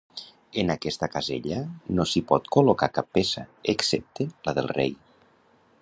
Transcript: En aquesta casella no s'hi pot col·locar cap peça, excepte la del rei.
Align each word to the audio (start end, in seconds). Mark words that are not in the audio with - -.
En 0.61 0.71
aquesta 0.75 1.09
casella 1.15 1.59
no 1.99 2.05
s'hi 2.13 2.23
pot 2.31 2.49
col·locar 2.57 2.91
cap 2.97 3.13
peça, 3.19 3.45
excepte 3.75 4.31
la 4.49 4.57
del 4.61 4.71
rei. 4.77 4.99